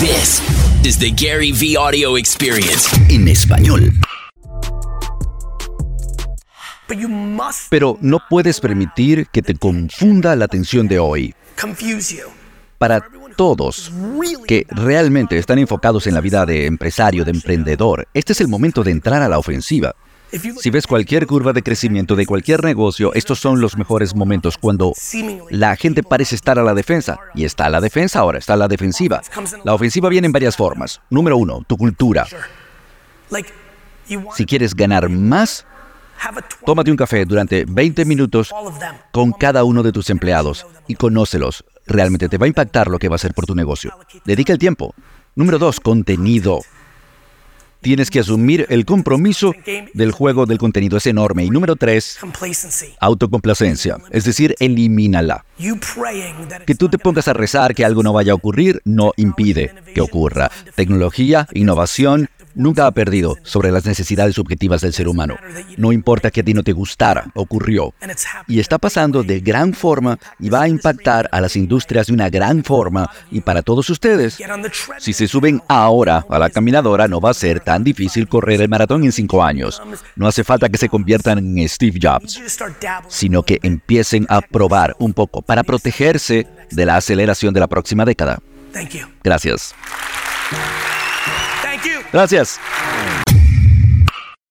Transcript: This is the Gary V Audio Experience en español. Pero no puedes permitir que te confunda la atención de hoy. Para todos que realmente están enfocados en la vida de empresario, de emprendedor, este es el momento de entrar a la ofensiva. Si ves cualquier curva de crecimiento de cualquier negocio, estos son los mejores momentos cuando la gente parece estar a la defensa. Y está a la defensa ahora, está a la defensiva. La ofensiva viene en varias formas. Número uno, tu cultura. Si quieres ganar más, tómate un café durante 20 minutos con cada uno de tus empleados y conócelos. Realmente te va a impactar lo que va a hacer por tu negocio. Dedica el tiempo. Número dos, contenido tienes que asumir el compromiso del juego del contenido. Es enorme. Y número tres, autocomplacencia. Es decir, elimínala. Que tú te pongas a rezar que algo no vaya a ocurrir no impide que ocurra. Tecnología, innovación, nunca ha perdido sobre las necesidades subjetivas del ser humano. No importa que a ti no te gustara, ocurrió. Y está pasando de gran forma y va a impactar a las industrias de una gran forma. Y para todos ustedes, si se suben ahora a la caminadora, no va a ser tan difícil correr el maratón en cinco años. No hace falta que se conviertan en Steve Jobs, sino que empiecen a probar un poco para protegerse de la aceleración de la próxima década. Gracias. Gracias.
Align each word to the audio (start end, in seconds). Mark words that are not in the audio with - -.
This 0.00 0.42
is 0.84 0.98
the 0.98 1.12
Gary 1.12 1.52
V 1.52 1.76
Audio 1.76 2.16
Experience 2.18 2.90
en 3.08 3.28
español. 3.28 3.92
Pero 7.70 7.96
no 8.00 8.18
puedes 8.28 8.58
permitir 8.58 9.28
que 9.28 9.40
te 9.40 9.54
confunda 9.54 10.34
la 10.34 10.46
atención 10.46 10.88
de 10.88 10.98
hoy. 10.98 11.32
Para 12.76 13.06
todos 13.36 13.92
que 14.48 14.66
realmente 14.68 15.38
están 15.38 15.60
enfocados 15.60 16.08
en 16.08 16.14
la 16.14 16.20
vida 16.20 16.44
de 16.44 16.66
empresario, 16.66 17.24
de 17.24 17.30
emprendedor, 17.30 18.08
este 18.14 18.32
es 18.32 18.40
el 18.40 18.48
momento 18.48 18.82
de 18.82 18.90
entrar 18.90 19.22
a 19.22 19.28
la 19.28 19.38
ofensiva. 19.38 19.94
Si 20.60 20.70
ves 20.70 20.86
cualquier 20.86 21.26
curva 21.26 21.52
de 21.52 21.62
crecimiento 21.62 22.16
de 22.16 22.26
cualquier 22.26 22.64
negocio, 22.64 23.12
estos 23.14 23.38
son 23.38 23.60
los 23.60 23.76
mejores 23.76 24.14
momentos 24.14 24.58
cuando 24.58 24.92
la 25.50 25.76
gente 25.76 26.02
parece 26.02 26.34
estar 26.34 26.58
a 26.58 26.64
la 26.64 26.74
defensa. 26.74 27.18
Y 27.34 27.44
está 27.44 27.66
a 27.66 27.70
la 27.70 27.80
defensa 27.80 28.20
ahora, 28.20 28.38
está 28.38 28.54
a 28.54 28.56
la 28.56 28.68
defensiva. 28.68 29.22
La 29.64 29.74
ofensiva 29.74 30.08
viene 30.08 30.26
en 30.26 30.32
varias 30.32 30.56
formas. 30.56 31.00
Número 31.10 31.36
uno, 31.36 31.62
tu 31.66 31.76
cultura. 31.76 32.26
Si 34.34 34.44
quieres 34.44 34.74
ganar 34.74 35.08
más, 35.08 35.66
tómate 36.64 36.90
un 36.90 36.96
café 36.96 37.24
durante 37.24 37.64
20 37.66 38.04
minutos 38.04 38.52
con 39.12 39.32
cada 39.32 39.64
uno 39.64 39.82
de 39.82 39.92
tus 39.92 40.10
empleados 40.10 40.66
y 40.86 40.94
conócelos. 40.94 41.64
Realmente 41.86 42.28
te 42.28 42.38
va 42.38 42.46
a 42.46 42.48
impactar 42.48 42.88
lo 42.88 42.98
que 42.98 43.08
va 43.08 43.14
a 43.14 43.16
hacer 43.16 43.34
por 43.34 43.46
tu 43.46 43.54
negocio. 43.54 43.96
Dedica 44.24 44.52
el 44.52 44.58
tiempo. 44.58 44.94
Número 45.36 45.58
dos, 45.58 45.80
contenido 45.80 46.60
tienes 47.84 48.10
que 48.10 48.20
asumir 48.20 48.66
el 48.70 48.86
compromiso 48.86 49.54
del 49.92 50.10
juego 50.10 50.46
del 50.46 50.56
contenido. 50.56 50.96
Es 50.96 51.06
enorme. 51.06 51.44
Y 51.44 51.50
número 51.50 51.76
tres, 51.76 52.18
autocomplacencia. 52.98 53.98
Es 54.10 54.24
decir, 54.24 54.56
elimínala. 54.58 55.44
Que 56.66 56.74
tú 56.74 56.88
te 56.88 56.98
pongas 56.98 57.28
a 57.28 57.34
rezar 57.34 57.74
que 57.74 57.84
algo 57.84 58.02
no 58.02 58.14
vaya 58.14 58.32
a 58.32 58.36
ocurrir 58.36 58.80
no 58.84 59.12
impide 59.18 59.74
que 59.94 60.00
ocurra. 60.00 60.50
Tecnología, 60.74 61.46
innovación, 61.52 62.30
nunca 62.54 62.86
ha 62.86 62.90
perdido 62.92 63.36
sobre 63.42 63.70
las 63.70 63.84
necesidades 63.84 64.34
subjetivas 64.34 64.80
del 64.80 64.92
ser 64.92 65.08
humano. 65.08 65.36
No 65.76 65.92
importa 65.92 66.30
que 66.30 66.40
a 66.40 66.44
ti 66.44 66.54
no 66.54 66.62
te 66.62 66.72
gustara, 66.72 67.30
ocurrió. 67.34 67.94
Y 68.48 68.60
está 68.60 68.78
pasando 68.78 69.22
de 69.22 69.40
gran 69.40 69.72
forma 69.72 70.18
y 70.38 70.48
va 70.48 70.62
a 70.62 70.68
impactar 70.68 71.28
a 71.32 71.40
las 71.40 71.56
industrias 71.56 72.06
de 72.06 72.12
una 72.12 72.30
gran 72.30 72.64
forma. 72.64 73.10
Y 73.30 73.40
para 73.40 73.62
todos 73.62 73.88
ustedes, 73.90 74.38
si 74.98 75.12
se 75.12 75.28
suben 75.28 75.62
ahora 75.68 76.24
a 76.28 76.38
la 76.38 76.50
caminadora, 76.50 77.08
no 77.08 77.20
va 77.20 77.30
a 77.30 77.34
ser 77.34 77.60
tan 77.60 77.84
difícil 77.84 78.28
correr 78.28 78.60
el 78.60 78.68
maratón 78.68 79.04
en 79.04 79.12
cinco 79.12 79.42
años. 79.42 79.82
No 80.16 80.26
hace 80.26 80.44
falta 80.44 80.68
que 80.68 80.78
se 80.78 80.88
conviertan 80.88 81.38
en 81.38 81.68
Steve 81.68 81.98
Jobs, 82.00 82.40
sino 83.08 83.42
que 83.42 83.58
empiecen 83.62 84.26
a 84.28 84.40
probar 84.40 84.96
un 84.98 85.12
poco 85.12 85.42
para 85.42 85.62
protegerse 85.62 86.46
de 86.70 86.86
la 86.86 86.96
aceleración 86.96 87.54
de 87.54 87.60
la 87.60 87.66
próxima 87.66 88.04
década. 88.04 88.40
Gracias. 89.22 89.74
Gracias. 92.12 92.60